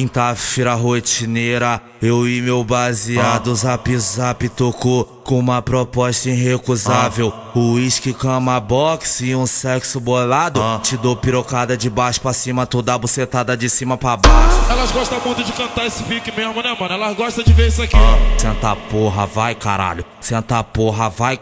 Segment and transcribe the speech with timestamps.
[0.00, 7.30] Quinta-feira rotineira, eu e meu baseado, zap zap tocou com uma proposta irrecusável.
[7.54, 10.58] Uísque, cama, boxe e um sexo bolado.
[10.82, 14.70] Te dou pirocada de baixo pra cima, toda bucetada de cima pra baixo.
[14.70, 16.94] Elas gostam muito de cantar esse pique mesmo, né, mano?
[16.94, 17.94] Elas gostam de ver isso aqui.
[18.38, 20.02] Senta porra, vai caralho.
[20.18, 21.38] Senta porra, vai.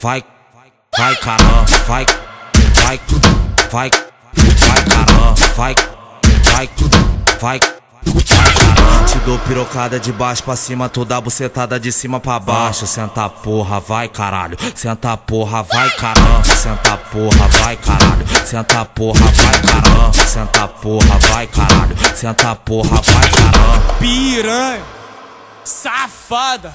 [0.00, 0.24] Vai.
[0.96, 2.06] Vai caramba, vai.
[2.86, 3.00] Vai.
[3.70, 3.90] Vai.
[4.30, 5.74] Vai caramba, vai.
[6.54, 6.70] Vai.
[7.38, 7.81] Vai.
[9.24, 12.88] Dou pirocada de baixo pra cima, toda bucetada de cima pra baixo.
[12.88, 14.56] Senta porra, vai caralho.
[14.74, 16.42] Senta porra, vai caramba.
[16.44, 18.26] Senta porra, vai caralho.
[18.44, 20.12] Senta porra, vai caramba.
[20.12, 21.96] Senta porra, vai caralho.
[22.16, 23.94] Senta porra, vai caramba.
[24.00, 24.82] Piranha,
[25.64, 26.74] safada,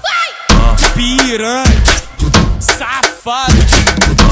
[0.94, 1.64] piranha,
[2.58, 3.52] safada.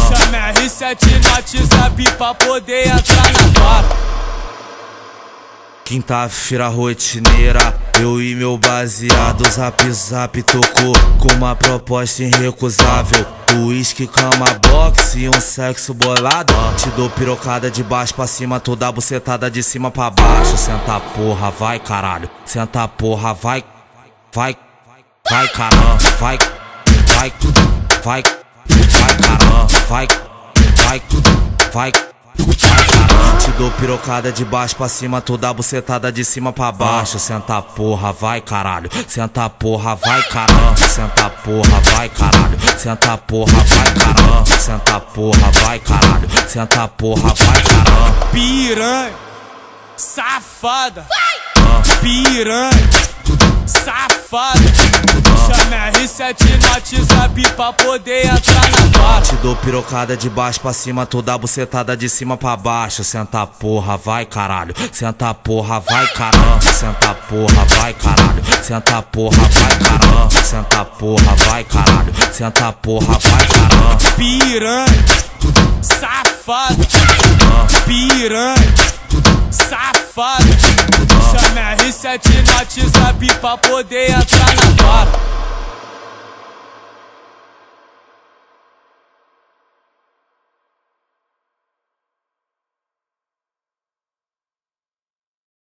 [0.09, 3.89] Chama R7 no WhatsApp pra poder entrar na vara.
[5.85, 13.27] Quinta-feira rotineira, eu e meu baseado Zap zap tocou com uma proposta irrecusável.
[13.59, 16.53] Uísque, cama, boxe e um sexo bolado.
[16.77, 20.57] Te dou pirocada de baixo pra cima, toda bucetada de cima pra baixo.
[20.57, 23.65] Senta porra, vai caralho, senta porra, vai,
[24.33, 24.57] vai,
[25.31, 26.39] vai caramba, vai,
[27.17, 27.33] vai,
[28.05, 28.23] vai,
[28.93, 30.09] vai caramba, vai,
[30.85, 31.03] vai,
[31.73, 32.16] vai, vai
[33.47, 37.19] te dou pirocada de baixo pra cima, toda bucetada de cima pra baixo.
[37.19, 38.91] Senta porra, vai caralho.
[39.07, 40.77] Senta porra, vai caramba.
[40.77, 42.59] Senta porra, vai caralho.
[42.79, 44.47] Senta porra, vai caramba.
[44.47, 46.29] Senta porra, vai caralho.
[46.49, 48.27] Senta porra, vai caramba.
[48.33, 49.13] Piranha,
[49.97, 51.07] safada,
[52.01, 52.71] piranha,
[53.67, 55.26] safada.
[55.57, 59.23] Chama R7 no WhatsApp pra poder entrar na vara.
[59.23, 63.03] Te dou pirocada de baixo pra cima, toda bucetada de cima pra baixo.
[63.03, 64.75] Senta porra, vai caralho.
[64.93, 66.61] Senta porra, vai caramba.
[66.61, 68.43] Senta porra, vai caralho.
[68.63, 70.31] Senta porra, vai caramba.
[70.31, 72.13] Senta porra, vai caralho.
[72.33, 73.97] Senta porra, vai caramba.
[74.17, 75.05] Piranha,
[75.81, 76.87] safada,
[77.87, 78.75] piranha,
[79.51, 80.45] safada.
[81.31, 85.36] Chama R7 no WhatsApp pra poder entrar na vara.